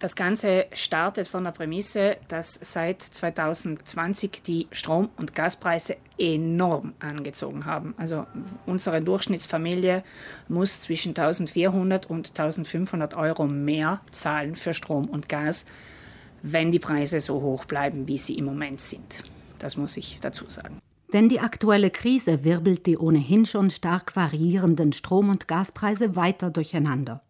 Das 0.00 0.14
Ganze 0.14 0.66
startet 0.74 1.26
von 1.26 1.42
der 1.42 1.50
Prämisse, 1.50 2.18
dass 2.28 2.56
seit 2.62 3.02
2020 3.02 4.42
die 4.44 4.68
Strom- 4.70 5.08
und 5.16 5.34
Gaspreise 5.34 5.96
enorm 6.16 6.92
angezogen 7.00 7.64
haben. 7.64 7.94
Also 7.98 8.24
unsere 8.64 9.02
Durchschnittsfamilie 9.02 10.04
muss 10.46 10.78
zwischen 10.78 11.16
1400 11.16 12.06
und 12.06 12.28
1500 12.28 13.14
Euro 13.14 13.48
mehr 13.48 14.00
zahlen 14.12 14.54
für 14.54 14.72
Strom 14.72 15.06
und 15.08 15.28
Gas, 15.28 15.66
wenn 16.42 16.70
die 16.70 16.78
Preise 16.78 17.18
so 17.18 17.42
hoch 17.42 17.64
bleiben, 17.64 18.06
wie 18.06 18.18
sie 18.18 18.38
im 18.38 18.44
Moment 18.44 18.80
sind. 18.80 19.24
Das 19.58 19.76
muss 19.76 19.96
ich 19.96 20.18
dazu 20.20 20.48
sagen. 20.48 20.78
Denn 21.12 21.28
die 21.28 21.40
aktuelle 21.40 21.90
Krise 21.90 22.44
wirbelt 22.44 22.86
die 22.86 22.98
ohnehin 22.98 23.46
schon 23.46 23.70
stark 23.70 24.14
variierenden 24.14 24.92
Strom- 24.92 25.30
und 25.30 25.48
Gaspreise 25.48 26.14
weiter 26.14 26.50
durcheinander. 26.50 27.22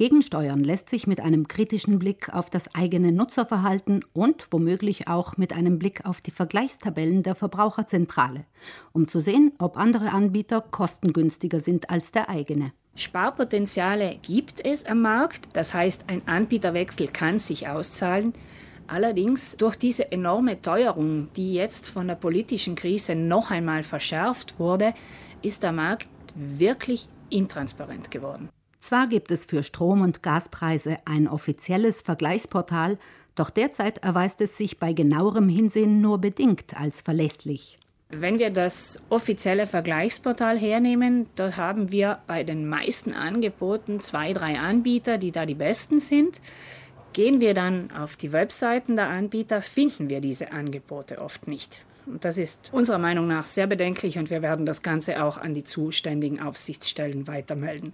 Gegensteuern 0.00 0.64
lässt 0.64 0.88
sich 0.88 1.06
mit 1.06 1.20
einem 1.20 1.46
kritischen 1.46 1.98
Blick 1.98 2.32
auf 2.32 2.48
das 2.48 2.74
eigene 2.74 3.12
Nutzerverhalten 3.12 4.02
und 4.14 4.46
womöglich 4.50 5.08
auch 5.08 5.36
mit 5.36 5.52
einem 5.52 5.78
Blick 5.78 6.06
auf 6.06 6.22
die 6.22 6.30
Vergleichstabellen 6.30 7.22
der 7.22 7.34
Verbraucherzentrale, 7.34 8.46
um 8.92 9.08
zu 9.08 9.20
sehen, 9.20 9.52
ob 9.58 9.76
andere 9.76 10.12
Anbieter 10.12 10.62
kostengünstiger 10.62 11.60
sind 11.60 11.90
als 11.90 12.12
der 12.12 12.30
eigene. 12.30 12.72
Sparpotenziale 12.94 14.16
gibt 14.22 14.64
es 14.64 14.86
am 14.86 15.02
Markt, 15.02 15.48
das 15.52 15.74
heißt, 15.74 16.04
ein 16.06 16.26
Anbieterwechsel 16.26 17.08
kann 17.08 17.38
sich 17.38 17.68
auszahlen. 17.68 18.32
Allerdings 18.86 19.58
durch 19.58 19.76
diese 19.76 20.10
enorme 20.10 20.62
Teuerung, 20.62 21.28
die 21.36 21.52
jetzt 21.52 21.90
von 21.90 22.08
der 22.08 22.14
politischen 22.14 22.74
Krise 22.74 23.14
noch 23.16 23.50
einmal 23.50 23.82
verschärft 23.82 24.58
wurde, 24.58 24.94
ist 25.42 25.62
der 25.62 25.72
Markt 25.72 26.08
wirklich 26.34 27.06
intransparent 27.28 28.10
geworden. 28.10 28.48
Zwar 28.80 29.06
gibt 29.06 29.30
es 29.30 29.44
für 29.44 29.62
Strom- 29.62 30.00
und 30.00 30.22
Gaspreise 30.22 30.98
ein 31.04 31.28
offizielles 31.28 32.02
Vergleichsportal, 32.02 32.98
doch 33.34 33.50
derzeit 33.50 33.98
erweist 33.98 34.40
es 34.40 34.56
sich 34.56 34.78
bei 34.78 34.92
genauerem 34.92 35.48
Hinsehen 35.48 36.00
nur 36.00 36.18
bedingt 36.18 36.78
als 36.78 37.00
verlässlich. 37.00 37.78
Wenn 38.08 38.40
wir 38.40 38.50
das 38.50 38.98
offizielle 39.08 39.68
Vergleichsportal 39.68 40.58
hernehmen, 40.58 41.26
da 41.36 41.56
haben 41.56 41.92
wir 41.92 42.18
bei 42.26 42.42
den 42.42 42.68
meisten 42.68 43.12
Angeboten 43.12 44.00
zwei, 44.00 44.32
drei 44.32 44.58
Anbieter, 44.58 45.16
die 45.16 45.30
da 45.30 45.46
die 45.46 45.54
besten 45.54 46.00
sind. 46.00 46.40
Gehen 47.12 47.40
wir 47.40 47.54
dann 47.54 47.92
auf 47.92 48.16
die 48.16 48.32
Webseiten 48.32 48.96
der 48.96 49.08
Anbieter, 49.08 49.62
finden 49.62 50.10
wir 50.10 50.20
diese 50.20 50.50
Angebote 50.50 51.20
oft 51.20 51.46
nicht. 51.46 51.84
Das 52.20 52.38
ist 52.38 52.70
unserer 52.72 52.98
Meinung 52.98 53.26
nach 53.26 53.44
sehr 53.44 53.66
bedenklich 53.66 54.18
und 54.18 54.30
wir 54.30 54.42
werden 54.42 54.66
das 54.66 54.82
Ganze 54.82 55.22
auch 55.24 55.38
an 55.38 55.54
die 55.54 55.64
zuständigen 55.64 56.40
Aufsichtsstellen 56.40 57.26
weitermelden, 57.26 57.92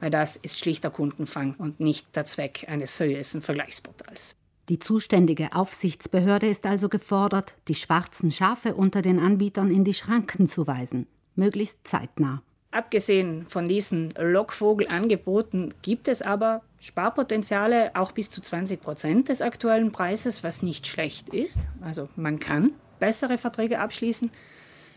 weil 0.00 0.10
das 0.10 0.36
ist 0.36 0.58
schlichter 0.58 0.90
Kundenfang 0.90 1.54
und 1.58 1.80
nicht 1.80 2.14
der 2.16 2.24
Zweck 2.24 2.66
eines 2.68 2.96
seriösen 2.96 3.42
Vergleichsportals. 3.42 4.34
Die 4.68 4.78
zuständige 4.78 5.54
Aufsichtsbehörde 5.54 6.46
ist 6.46 6.66
also 6.66 6.88
gefordert, 6.88 7.54
die 7.68 7.74
schwarzen 7.74 8.30
Schafe 8.30 8.74
unter 8.74 9.02
den 9.02 9.18
Anbietern 9.18 9.70
in 9.70 9.84
die 9.84 9.94
Schranken 9.94 10.48
zu 10.48 10.66
weisen, 10.66 11.06
möglichst 11.34 11.78
zeitnah. 11.86 12.42
Abgesehen 12.70 13.44
von 13.48 13.68
diesen 13.68 14.14
Lockvogelangeboten 14.18 15.74
gibt 15.82 16.08
es 16.08 16.22
aber 16.22 16.62
Sparpotenziale 16.80 17.94
auch 17.94 18.12
bis 18.12 18.30
zu 18.30 18.40
20 18.40 18.80
Prozent 18.80 19.28
des 19.28 19.42
aktuellen 19.42 19.92
Preises, 19.92 20.42
was 20.42 20.62
nicht 20.62 20.86
schlecht 20.86 21.28
ist. 21.28 21.60
Also 21.82 22.08
man 22.16 22.40
kann 22.40 22.72
bessere 23.02 23.36
Verträge 23.36 23.80
abschließen. 23.80 24.30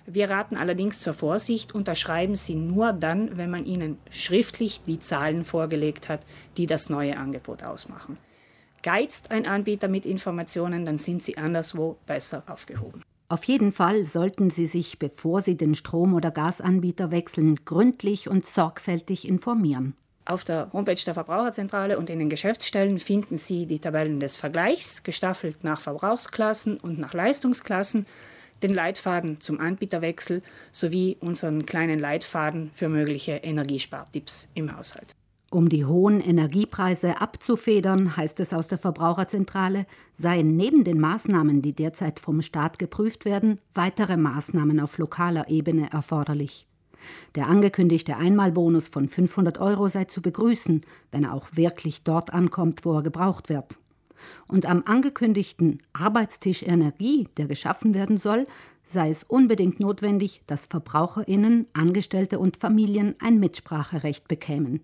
Wir 0.05 0.29
raten 0.29 0.57
allerdings 0.57 0.99
zur 0.99 1.15
Vorsicht, 1.15 1.73
unterschreiben 1.73 2.35
Sie 2.35 2.53
nur 2.53 2.93
dann, 2.93 3.35
wenn 3.35 3.49
man 3.49 3.65
Ihnen 3.65 3.97
schriftlich 4.11 4.81
die 4.85 4.99
Zahlen 4.99 5.43
vorgelegt 5.43 6.07
hat, 6.07 6.21
die 6.55 6.67
das 6.67 6.87
neue 6.87 7.17
Angebot 7.17 7.63
ausmachen. 7.63 8.17
Geizt 8.83 9.31
ein 9.31 9.47
Anbieter 9.47 9.87
mit 9.87 10.05
Informationen, 10.05 10.85
dann 10.85 10.99
sind 10.99 11.23
Sie 11.23 11.39
anderswo 11.39 11.97
besser 12.05 12.43
aufgehoben. 12.45 13.01
Auf 13.27 13.43
jeden 13.45 13.71
Fall 13.71 14.05
sollten 14.05 14.51
Sie 14.51 14.67
sich, 14.67 14.99
bevor 14.99 15.41
Sie 15.41 15.57
den 15.57 15.73
Strom- 15.73 16.13
oder 16.13 16.29
Gasanbieter 16.29 17.09
wechseln, 17.09 17.55
gründlich 17.65 18.29
und 18.29 18.45
sorgfältig 18.45 19.27
informieren. 19.27 19.95
Auf 20.27 20.43
der 20.43 20.71
Homepage 20.73 20.95
der 21.05 21.13
Verbraucherzentrale 21.13 21.99
und 21.99 22.09
in 22.09 22.17
den 22.17 22.29
Geschäftsstellen 22.29 22.99
finden 22.99 23.37
Sie 23.37 23.67
die 23.67 23.77
Tabellen 23.77 24.19
des 24.19 24.37
Vergleichs, 24.37 25.03
gestaffelt 25.03 25.63
nach 25.63 25.79
Verbrauchsklassen 25.79 26.77
und 26.77 26.97
nach 26.97 27.13
Leistungsklassen, 27.13 28.07
den 28.63 28.73
Leitfaden 28.73 29.39
zum 29.39 29.59
Anbieterwechsel 29.59 30.41
sowie 30.71 31.17
unseren 31.19 31.67
kleinen 31.67 31.99
Leitfaden 31.99 32.71
für 32.73 32.89
mögliche 32.89 33.33
Energiespartipps 33.33 34.47
im 34.55 34.75
Haushalt. 34.75 35.15
Um 35.51 35.69
die 35.69 35.85
hohen 35.85 36.21
Energiepreise 36.21 37.21
abzufedern, 37.21 38.17
heißt 38.17 38.39
es 38.39 38.51
aus 38.51 38.67
der 38.67 38.79
Verbraucherzentrale, 38.79 39.85
seien 40.15 40.55
neben 40.55 40.83
den 40.83 40.99
Maßnahmen, 40.99 41.61
die 41.61 41.73
derzeit 41.73 42.19
vom 42.19 42.41
Staat 42.41 42.79
geprüft 42.79 43.25
werden, 43.25 43.61
weitere 43.75 44.17
Maßnahmen 44.17 44.79
auf 44.79 44.97
lokaler 44.97 45.49
Ebene 45.49 45.91
erforderlich. 45.91 46.65
Der 47.35 47.47
angekündigte 47.47 48.17
Einmalbonus 48.17 48.87
von 48.87 49.07
500 49.07 49.59
Euro 49.59 49.87
sei 49.87 50.05
zu 50.05 50.21
begrüßen, 50.21 50.81
wenn 51.11 51.23
er 51.23 51.33
auch 51.33 51.47
wirklich 51.53 52.03
dort 52.03 52.33
ankommt, 52.33 52.85
wo 52.85 52.93
er 52.93 53.03
gebraucht 53.03 53.49
wird. 53.49 53.77
Und 54.47 54.65
am 54.65 54.83
angekündigten 54.85 55.79
Arbeitstisch 55.93 56.63
Energie, 56.63 57.27
der 57.37 57.47
geschaffen 57.47 57.93
werden 57.93 58.17
soll, 58.17 58.45
sei 58.85 59.09
es 59.09 59.23
unbedingt 59.23 59.79
notwendig, 59.79 60.41
dass 60.47 60.65
Verbraucherinnen, 60.65 61.67
Angestellte 61.73 62.39
und 62.39 62.57
Familien 62.57 63.15
ein 63.19 63.39
Mitspracherecht 63.39 64.27
bekämen. 64.27 64.81